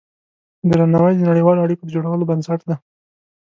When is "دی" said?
2.67-2.75